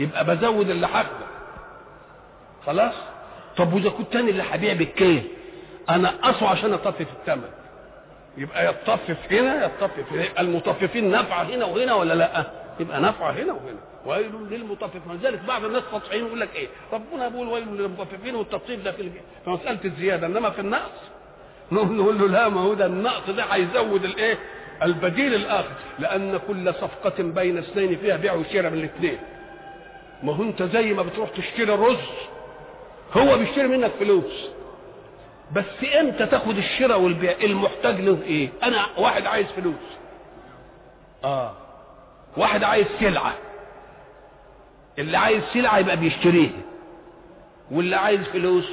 [0.00, 1.26] يبقى بزود اللي هاخده
[2.66, 2.94] خلاص؟
[3.56, 5.28] طب وإذا كنت أنا اللي هبيع بالكيل
[5.90, 7.50] أنا أصو عشان أطفف الثمن
[8.36, 10.24] يبقى يطفف هنا يطفف هنا.
[10.24, 12.46] يبقى المطففين نفعة هنا وهنا ولا لأ؟
[12.80, 13.80] يبقى نفعة هنا وهنا.
[14.06, 18.92] ويل للمطففين ولذلك بعض الناس سطحيين يقول لك إيه؟ ربنا بيقول ويل للمطففين والتطفيف ده
[18.92, 19.10] في
[19.46, 20.26] مسألة الزيادة.
[20.26, 20.90] إنما في النقص؟
[21.72, 24.38] نقول له لا ما هو ده النقص ده هيزود الايه
[24.82, 25.74] البديل الآخر.
[25.98, 29.18] لأن كل صفقة بين اثنين فيها بيع وشراء من الاثنين.
[30.22, 32.08] ما هو أنت زي ما بتروح تشتري الرز.
[33.12, 34.48] هو بيشتري منك فلوس.
[35.52, 39.74] بس إمتى تاخد الشراء والبيع؟ المحتاج له إيه؟ أنا واحد عايز فلوس.
[41.24, 41.52] آه.
[42.36, 43.34] واحد عايز سلعة.
[44.98, 46.50] اللي عايز سلعة يبقى بيشتريها.
[47.70, 48.68] واللي عايز فلوس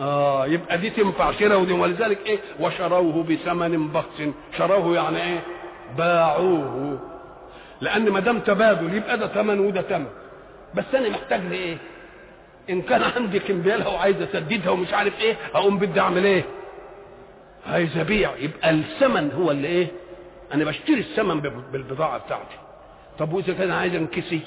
[0.00, 1.72] آه يبقى دي تنفع شراء ودي.
[1.72, 4.28] ولذلك إيه؟ وشروه بثمن بخس.
[4.58, 5.40] شروه يعني إيه؟
[5.98, 7.00] باعوه.
[7.80, 10.06] لأن ما دام تبادل يبقى ده ثمن وده ثمن.
[10.74, 11.76] بس أنا محتاج لإيه؟
[12.70, 16.44] إن كان عندي كمبيالها وعايز أسددها ومش عارف إيه أقوم بدي أعمل إيه؟
[17.66, 18.30] عايز أبيع.
[18.38, 19.86] يبقى الثمن هو اللي إيه؟
[20.52, 22.56] أنا بشتري الثمن بالبضاعة بتاعتي.
[23.18, 24.40] طب وإذا كان عايز انكسي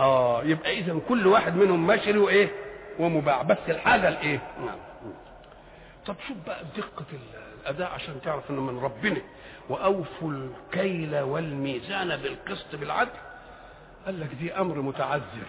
[0.00, 2.50] آه يبقى اذا كل واحد منهم مشري وايه
[2.98, 3.42] ومباع.
[3.42, 4.78] بس الحاجة الإيه؟ نعم.
[6.06, 7.04] طب شوف بقى دقة
[7.62, 9.20] الأداء عشان تعرف إنه من ربنا.
[9.68, 13.10] وأوفوا الكيل والميزان بالقسط بالعدل.
[14.06, 15.46] قال لك دي أمر متعذر.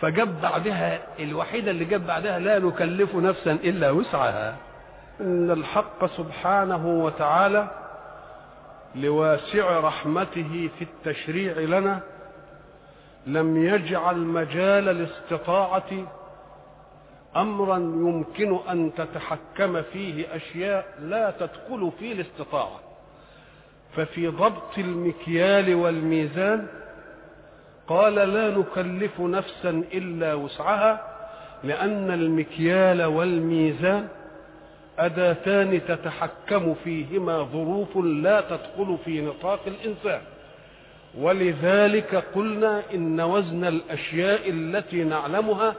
[0.00, 4.56] فجاب بعدها الوحيدة اللي جاب بعدها لا نكلف نفسا إلا وسعها.
[5.20, 7.68] إن الحق سبحانه وتعالى
[8.94, 12.00] لواسع رحمته في التشريع لنا
[13.26, 15.90] لم يجعل مجال الاستطاعة
[17.36, 22.80] أمرا يمكن أن تتحكم فيه أشياء لا تدخل في الاستطاعة.
[23.96, 26.66] ففي ضبط المكيال والميزان
[27.88, 31.00] قال لا نكلف نفسا إلا وسعها
[31.64, 34.08] لأن المكيال والميزان
[34.98, 40.20] أداتان تتحكم فيهما ظروف لا تدخل في نطاق الإنسان.
[41.18, 45.74] ولذلك قلنا إن وزن الأشياء التي نعلمها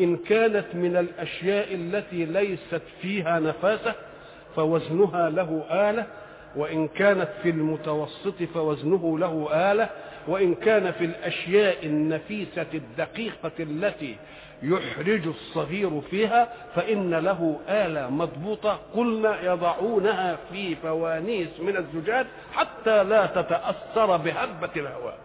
[0.00, 3.94] إن كانت من الأشياء التي ليست فيها نفاسه
[4.56, 6.06] فوزنها له آلة
[6.56, 9.88] وإن كانت في المتوسط فوزنه له آلة
[10.28, 14.16] وإن كان في الأشياء النفيسة الدقيقة التي
[14.62, 23.26] يحرج الصغير فيها فإن له آلة مضبوطة قلنا يضعونها في فوانيس من الزجاج حتى لا
[23.26, 25.18] تتأثر بهبة الهواء.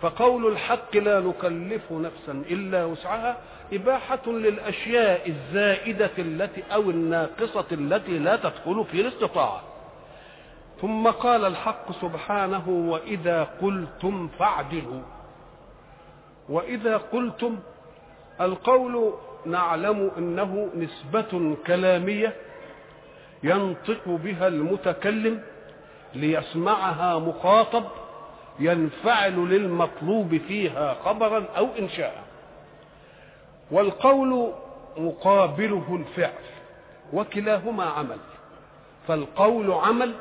[0.00, 3.36] فقول الحق لا نكلف نفسا إلا وسعها
[3.72, 9.62] إباحة للأشياء الزائدة التي أو الناقصة التي لا تدخل في الاستطاعة.
[10.80, 15.02] ثم قال الحق سبحانه وإذا قلتم فاعدلوا.
[16.48, 17.58] وإذا قلتم
[18.40, 19.14] القول
[19.46, 22.32] نعلم إنه نسبة كلامية
[23.42, 25.42] ينطق بها المتكلم
[26.14, 27.84] ليسمعها مخاطب
[28.58, 32.24] ينفعل للمطلوب فيها خبرا أو انشاء.
[33.70, 34.52] والقول
[34.96, 36.44] مقابله الفعل
[37.12, 38.18] وكلاهما عمل.
[39.08, 40.12] فالقول عمل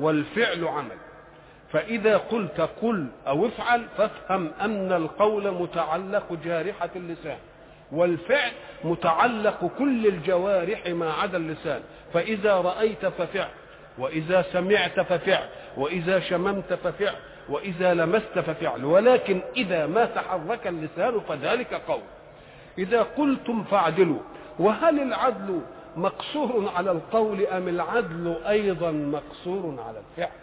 [0.00, 0.96] والفعل عمل.
[1.72, 7.38] فإذا قلت قل أو افعل فافهم أن القول متعلق جارحة اللسان.
[7.92, 8.52] والفعل
[8.84, 11.80] متعلق كل الجوارح ما عدا اللسان.
[12.14, 13.50] فإذا رأيت ففعل
[13.98, 17.14] وإذا سمعت ففعل وإذا شممت ففعل
[17.48, 18.84] وإذا لمست ففعل.
[18.84, 22.02] ولكن إذا ما تحرك اللسان فذلك قول.
[22.78, 24.20] إذا قلتم فاعدلوا.
[24.58, 25.60] وهل العدل
[25.96, 30.36] مقصور على القول أم العدل أيضا مقصور على الفعل؟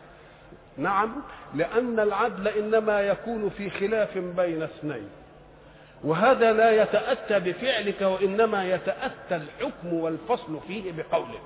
[0.77, 1.15] نعم
[1.55, 5.09] لأن العدل إنما يكون في خلاف بين اثنين.
[6.03, 11.41] وهذا لا يتأتى بفعلك وإنما يتأتى الحكم والفصل فيه بقولك.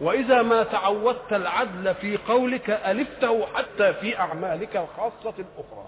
[0.00, 5.86] وإذا ما تعودت العدل في قولك ألفته حتى في أعمالك الخاصة الأخرى.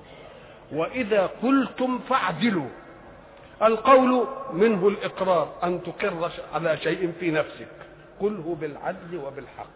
[0.72, 2.68] وإذا قلتم فاعدلوا.
[3.62, 7.68] القول منه الإقرار أن تقر على شيء في نفسك.
[8.20, 9.66] قله بالعدل وبالحق.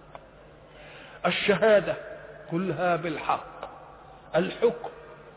[1.27, 1.97] الشهادة
[2.53, 3.71] قلها بالحق.
[4.37, 4.91] الحكم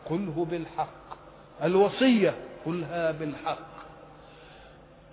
[0.10, 1.00] قله بالحق.
[1.64, 2.34] الوصية
[2.70, 3.70] قلها بالحق.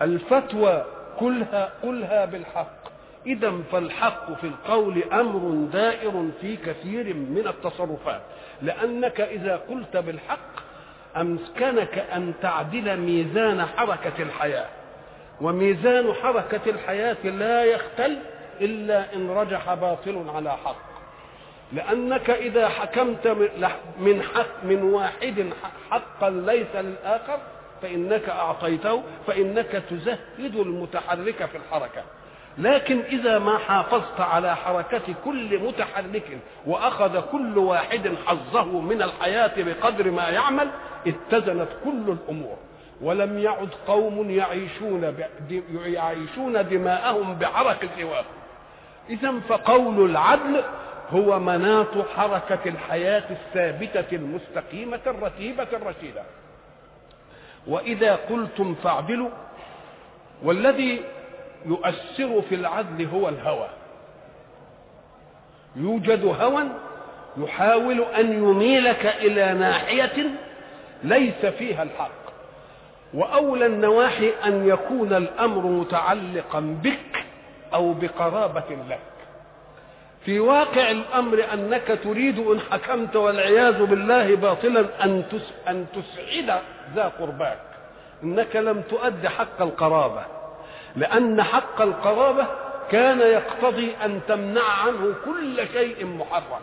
[0.03, 0.85] الفتوى
[1.19, 2.87] كلها قلها بالحق.
[3.27, 8.21] إذا فالحق في القول أمر دائر في كثير من التصرفات.
[8.63, 10.67] لأنك إذا قلت بالحق
[11.17, 14.69] أمكنك أن تعدل ميزان حركة الحياة.
[15.41, 18.19] وميزان حركة الحياة لا يختل
[18.61, 20.86] إلا إن رجح باطل على حق.
[21.73, 23.27] لأنك إذا حكمت
[23.99, 25.51] من حق من واحد
[25.91, 27.39] حقا ليس للآخر
[27.83, 32.03] فإنك أعطيته فإنك تزهد المتحرك في الحركة.
[32.59, 40.11] لكن إذا ما حافظت على حركة كل متحرك وأخذ كل واحد حظه من الحياة بقدر
[40.11, 40.69] ما يعمل
[41.07, 42.57] اتزنت كل الأمور.
[43.03, 45.15] ولم يعد قوم يعيشون
[45.85, 48.25] يعيشون دماءهم بعرق سواهم
[49.11, 50.63] إذا فقول العدل
[51.11, 56.23] هو مناط حركة الحياة الثابتة المستقيمة الرتيبة الرشيدة.
[57.67, 59.31] وإذا قلتم فاعدلوا
[60.43, 61.01] والذي
[61.67, 63.69] يؤثر في العدل هو الهوى.
[65.77, 66.63] يوجد هوى
[67.37, 70.31] يحاول أن يميلك إلى ناحية
[71.05, 72.27] ليس فيها الحق.
[73.15, 77.25] وأولى النواحي أن يكون الأمر متعلقا بك
[77.75, 79.16] أو بقرابة لك.
[80.27, 85.25] في واقع الأمر أنك تريد إن حكمت والعياذ بالله باطلا أن
[85.69, 86.61] أن تسعد
[86.95, 87.61] ذا قرباك.
[88.23, 90.25] إنك لم تؤد حق القرابة.
[90.97, 92.47] لأن حق القرابة
[92.91, 96.63] كان يقتضي أن تمنع عنه كل شيء محرم.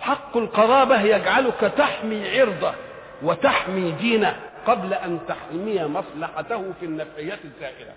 [0.00, 2.74] حق القرابة يجعلك تحمي عرضه
[3.22, 7.92] وتحمي دينه قبل أن تحمي مصلحته في النفعية الزائلة.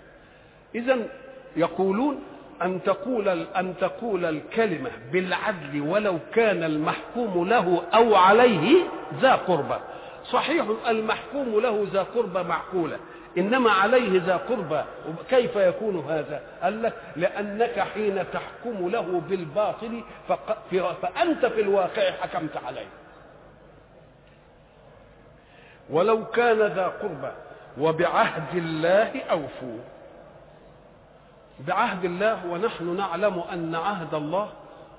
[0.74, 0.98] إذا
[1.56, 2.22] يقولون
[2.62, 8.82] أن تقول أن تقول الكلمة بالعدل ولو كان المحكوم له أو عليه
[9.20, 9.80] ذا قربة
[10.24, 12.96] صحيح المحكوم له ذا قربة معقولة
[13.38, 14.82] إنما عليه ذا قربى.
[15.30, 20.02] كيف يكون هذا؟ قال لك لأنك حين تحكم له بالباطل
[21.02, 22.86] فأنت في الواقع حكمت عليه.
[25.90, 27.30] ولو كان ذا قربى
[27.78, 29.78] وبعهد الله أوفوا.
[31.60, 34.48] بعهد الله ونحن نعلم أن عهد الله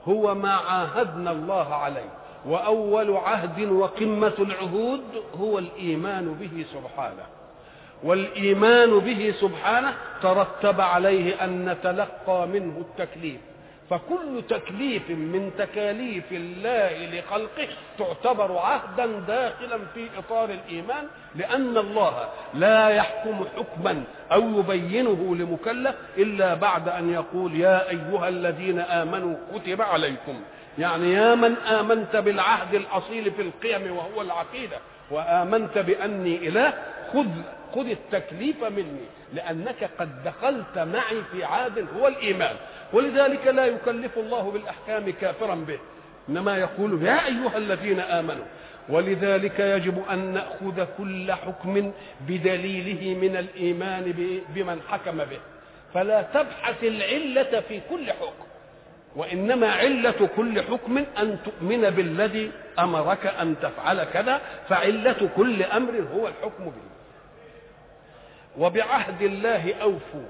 [0.08, 2.10] هو ما عاهدنا الله عليه.
[2.46, 5.04] وأول عهد وقمة العهود
[5.40, 7.26] هو الإيمان به سبحانه.
[8.04, 13.42] والإيمان به سبحانه ترتب عليه أن نتلقى منه التكليف.
[13.90, 17.68] فكل تكليف من تكاليف الله لخلقه
[18.00, 26.54] تعتبر عهدا داخلا في إطار الإيمان لأن الله لا يحكم حكما أو يبينه لمكلف إلا
[26.54, 30.42] بعد أن يقول يا أيها الذين آمنوا كتب عليكم.
[30.78, 34.78] يعني يا من آمنت بالعهد الأصيل في القيم وهو العقيدة
[35.12, 36.74] وآمنت بأني إله
[37.14, 37.28] خذ
[37.76, 42.56] خذ التكليف مني لأنك قد دخلت معي في عاد هو الإيمان.
[42.94, 45.80] ولذلك لا يكلف الله بالأحكام كافرا به.
[46.30, 48.46] إنما يقول يا أيها الذين آمنوا
[48.90, 51.92] ولذلك يجب أن نأخذ كل حكم
[52.28, 54.14] بدليله من الإيمان
[54.56, 55.40] بمن حكم به.
[55.94, 58.46] فلا تبحث العلة في كل حكم
[59.16, 66.28] وإنما علة كل حكم أن تؤمن بالذي أمرك أن تفعل كذا فعلة كل أمر هو
[66.28, 66.95] الحكم به.
[68.60, 70.26] وبعهد الله أوفوا.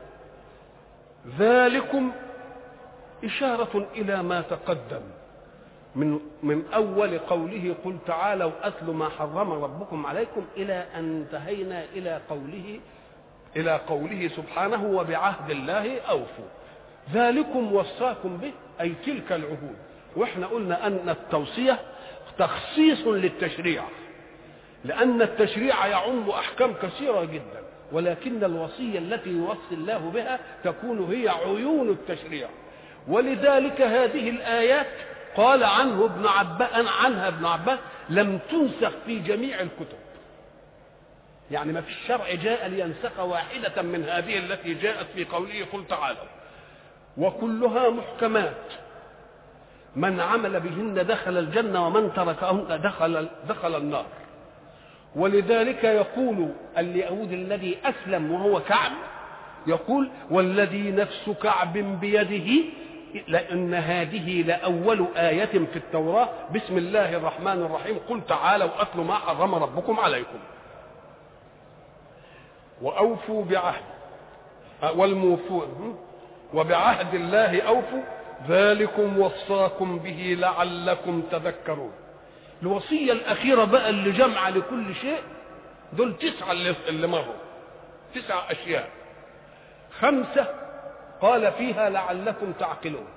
[1.39, 2.11] ذلكم
[3.23, 5.01] إشارة إلى ما تقدم.
[5.95, 12.21] من من أول قوله قل تعالوا أتل ما حرم ربكم عليكم إلى أن انتهينا إلى
[12.29, 12.79] قوله
[13.55, 16.45] إلى قوله سبحانه وبعهد الله أوفوا.
[17.13, 19.75] ذلكم وصاكم به أي تلك العهود.
[20.15, 21.79] وإحنا قلنا أن التوصية
[22.37, 23.83] تخصيص للتشريع
[24.83, 27.63] لأن التشريع يعم أحكام كثيرة جدا.
[27.91, 32.49] ولكن الوصية التي يوصي الله بها تكون هي عيون التشريع.
[33.07, 34.87] ولذلك هذه الآيات
[35.37, 37.79] قال عنه ابن عباس عنها ابن عباس
[38.09, 39.97] لم تنسخ في جميع الكتب.
[41.51, 46.27] يعني ما في الشرع جاء لينسخ واحدة من هذه التي جاءت في قوله قل تعالوا
[47.17, 48.63] وكلها محكمات.
[49.95, 54.05] من عمل بهن دخل الجنة ومن تركهن دخل دخل النار.
[55.15, 58.91] ولذلك يقول اليهود الذي أسلم وهو كعب
[59.67, 62.63] يقول والذي نفس كعب بيده
[63.27, 66.29] لأن هذه لأول آية في التوراة.
[66.55, 67.99] بسم الله الرحمن الرحيم.
[68.09, 70.39] قل تعالوا أتلوا ما حرم ربكم عليكم.
[72.81, 73.83] وأوفوا بعهد
[74.95, 75.97] والموفون
[76.53, 78.03] وبعهد الله أوفوا.
[78.49, 81.91] ذلكم وصاكم به لعلكم تذكرون.
[82.63, 85.19] الوصية الأخيرة بقى اللي جمع لكل شيء
[85.93, 87.33] دول تسعة اللي, مروا
[88.15, 88.89] تسع أشياء.
[89.99, 90.47] خمسة
[91.21, 93.07] قال فيها لعلكم تعقلون.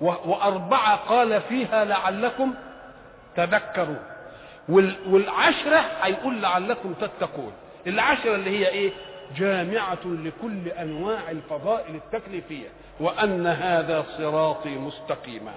[0.00, 2.54] وأربعة قال فيها لعلكم
[3.36, 4.02] تذكرون.
[5.08, 7.52] والعشرة هيقول لعلكم تتقون.
[7.86, 8.92] العشرة اللي هي إيه؟
[9.36, 12.68] جامعة لكل أنواع الفضائل التكليفية
[13.00, 15.54] وأن هذا صراطي مستقيما.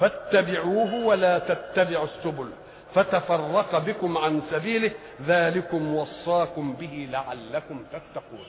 [0.00, 2.48] فاتبعوه ولا تتبعوا السبل.
[2.94, 4.90] فتفرق بكم عن سبيله
[5.26, 8.46] ذلكم وصاكم به لعلكم تتقون.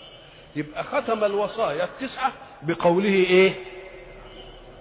[0.56, 2.32] يبقى ختم الوصايا التسعة
[2.62, 3.54] بقوله إيه؟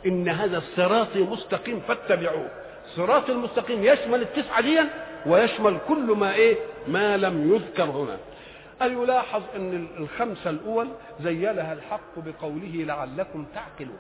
[0.06, 2.48] إن هذا الصراط مستقيم فاتبعوه.
[2.96, 4.80] صراط المستقيم يشمل التسعة دي
[5.26, 6.56] ويشمل كل ما إيه؟
[6.88, 8.16] ما لم يذكر هنا.
[8.82, 10.88] أن يلاحظ أن الخمسة الأول
[11.20, 13.98] زيلها الحق بقوله لعلكم تعقلون.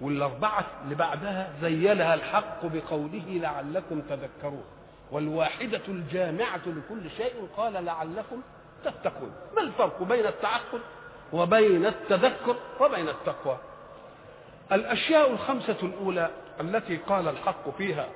[0.00, 4.64] والأربعة اللي بعدها زيلها الحق بقوله لعلكم تذكرون.
[5.10, 8.40] والواحدة الجامعة لكل شيء قال لعلكم
[8.84, 9.32] تتقون.
[9.56, 10.80] ما الفرق بين التعقل
[11.32, 13.58] وبين التذكر وبين التقوى؟
[14.72, 16.30] الأشياء الخمسة الأولى
[16.60, 18.08] التي قال الحق فيها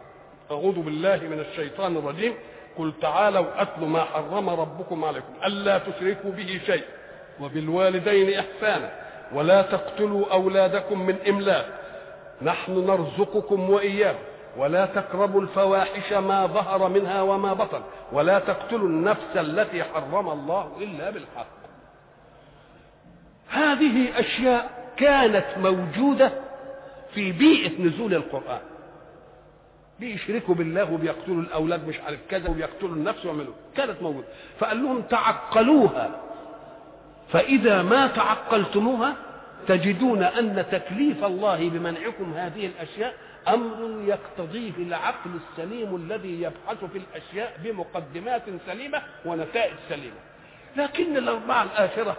[0.50, 2.34] أعوذ بالله من الشيطان الرجيم.
[2.78, 5.32] قل تعالوا أتل ما حرم ربكم عليكم.
[5.44, 6.84] ألا تشركوا به شيء.
[7.40, 8.99] وبالوالدين إحسانا.
[9.34, 11.66] ولا تقتلوا أولادكم من إملاق.
[12.42, 14.18] نحن نرزقكم وإياهم
[14.56, 17.82] ولا تقربوا الفواحش ما ظهر منها وما بطن.
[18.12, 21.60] ولا تقتلوا النفس التي حرم الله إلا بالحق.
[23.48, 26.32] هذه أشياء كانت موجودة
[27.14, 28.60] في بيئة نزول القرآن.
[30.00, 33.54] بيشركوا بالله وبيقتلوا الأولاد مش عارف كذا وبيقتلوا النفس ويعملوا.
[33.76, 34.26] كانت موجودة.
[34.58, 36.10] فقال لهم تعقلوها.
[37.32, 39.14] فإذا ما تعقلتموها
[39.68, 43.14] تجدون أن تكليف الله بمنعكم هذه الأشياء
[43.48, 50.20] أمر يقتضيه العقل السليم الذي يبحث في الأشياء بمقدمات سليمة ونتائج سليمة.
[50.76, 52.16] لكن الأربعة الآخرة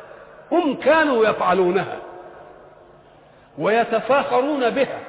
[0.51, 1.97] هم كانوا يفعلونها
[3.57, 4.99] ويتفاخرون بها.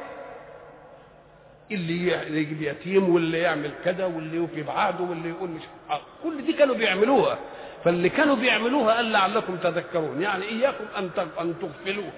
[1.70, 6.52] اللي يجيب يتيم واللي يعمل كذا واللي يوفي بعهده واللي يقول مش آه، كل دي
[6.52, 7.38] كانوا بيعملوها.
[7.84, 11.10] فاللي كانوا بيعملوها قال لعلكم تذكرون يعني إياكم أن
[11.40, 12.12] أن تغفلوها.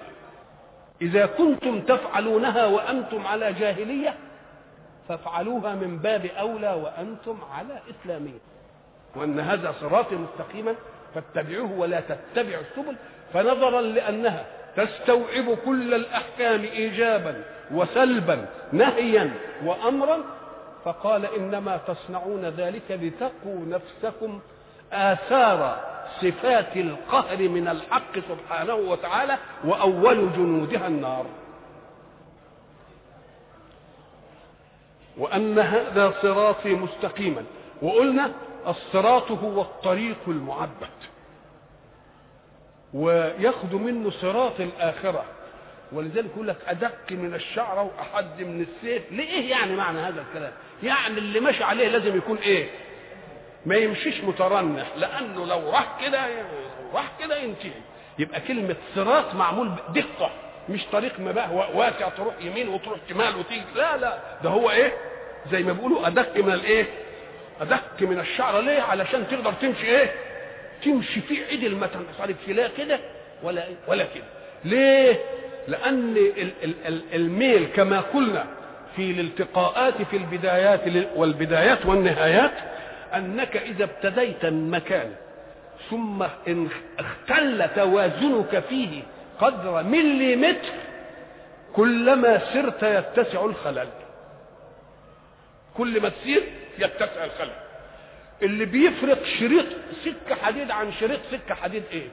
[1.01, 4.13] إذا كنتم تفعلونها وأنتم على جاهلية
[5.09, 8.39] فافعلوها من باب أولى وأنتم على إسلامية.
[9.15, 10.75] وأن هذا صراطي مستقيما
[11.15, 12.95] فاتبعوه ولا تتبعوا السبل.
[13.33, 14.45] فنظرا لأنها
[14.75, 19.33] تستوعب كل الأحكام ايجابا وسلبا نهيا
[19.65, 20.17] وامرا
[20.85, 24.39] فقال إنما تصنعون ذلك لتقوا نفسكم
[24.95, 25.79] آثار
[26.21, 31.25] صفات القهر من الحق سبحانه وتعالى وأول جنودها النار.
[35.17, 37.43] وأن هذا صراطي مستقيما.
[37.81, 38.31] وقلنا
[38.67, 40.89] الصراط هو الطريق المعبد.
[42.93, 45.23] وياخذ منه صراط الآخرة.
[45.91, 49.11] ولذلك يقول لك أدق من الشعره وأحد من السيف.
[49.11, 50.51] ليه يعني معنى هذا الكلام؟
[50.83, 52.69] يعني اللي ماشي عليه لازم يكون إيه؟
[53.65, 56.19] ما يمشيش مترنح لأنه لو راح كده
[56.93, 57.71] راح كده ينتهي.
[58.19, 60.31] يبقى كلمة صراط معمول بدقه
[60.69, 63.63] مش طريق مباه واسع تروح يمين وتروح شمال وتيجي.
[63.75, 64.93] لا لا ده هو إيه؟
[65.51, 66.85] زي ما بيقولوا أدق من الإيه؟
[67.61, 70.11] أدق من الشعره ليه؟ علشان تقدر تمشي إيه؟
[70.83, 72.99] تمشي في عدل ما تنصرفش لا كده
[73.43, 74.23] ولا ولا كده.
[74.65, 75.19] ليه؟
[75.67, 76.15] لأن
[77.13, 78.45] الميل كما قلنا
[78.95, 80.81] في الالتقاءات في البدايات
[81.15, 82.51] والبدايات والنهايات
[83.15, 85.11] أنك إذا ابتديت من مكان
[85.89, 86.67] ثم إن
[86.99, 89.03] اختل توازنك فيه
[89.39, 90.73] قدر مليمتر
[91.73, 93.87] كلما سرت يتسع الخلل.
[95.77, 96.43] كل ما تسير
[96.79, 97.51] يتسع الخلل.
[98.41, 99.65] اللي بيفرق شريط
[100.05, 102.07] سكة حديد عن شريط سكة حديد إيه؟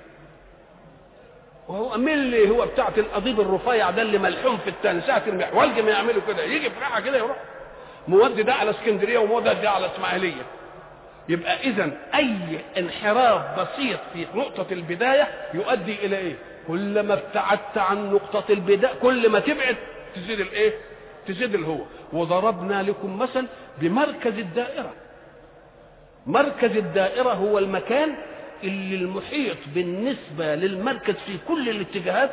[1.69, 5.01] وهو ملي هو بتاعت القضيب الرفيع ده اللي ملحوم في التاني.
[5.01, 6.43] ساعة المحولج ما يعملوا كده.
[6.43, 7.37] يجي في كده يروح.
[8.09, 10.43] مودي ده على اسكندرية ومودي ده على إسماعيلية.
[11.29, 12.37] يبقى اذا أي
[12.79, 16.35] انحراف بسيط في نقطة البداية يؤدي إلى إيه
[16.69, 19.77] كلما ابتعدت عن نقطة البداية كل ما تبعد
[20.15, 20.73] تزيد الإيه
[21.27, 21.79] تزيد الهو
[22.13, 23.47] وضربنا لكم مثل
[23.81, 24.93] بمركز الدائرة
[26.27, 28.15] مركز الدائرة هو المكان
[28.65, 32.33] اللي المحيط بالنسبة للمركز في كل الاتجاهات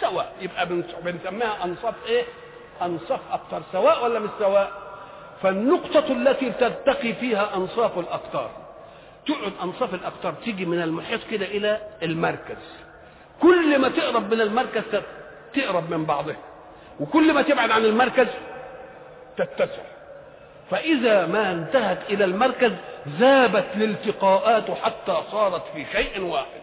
[0.00, 0.66] سواء يبقى
[1.04, 2.22] بنسميها أنصاف إيه؟
[2.82, 4.85] أنصاف أقطار سواء ولا مش سواء؟
[5.42, 8.50] فالنقطة التي تلتقي فيها أنصاف الأقطار
[9.26, 12.56] تقعد أنصاف الأقطار تيجي من المحيط كده إلى المركز.
[13.42, 14.82] كل ما تقرب من المركز
[15.54, 16.36] تقرب من بعضها.
[17.00, 18.26] وكل ما تبعد عن المركز
[19.36, 19.82] تتسع.
[20.70, 22.72] فإذا ما انتهت إلى المركز
[23.08, 26.60] ذابت الالتقاءات حتى صارت في شيء واحد.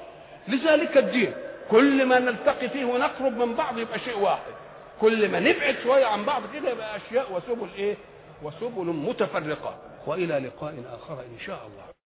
[0.47, 1.34] لذلك الدين
[1.71, 4.53] كل ما نلتقي فيه ونقرب من بعض يبقى شيء واحد.
[5.01, 7.95] كل ما نبعد شوية عن بعض كده يبقى أشياء وسبل إيه؟
[8.44, 9.78] وسبل متفرقة.
[10.08, 12.03] وإلى لقاء آخر إن شاء الله.